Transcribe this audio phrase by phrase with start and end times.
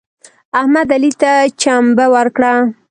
[0.59, 1.31] احمد علي ته
[1.61, 2.53] چمبه ورکړه.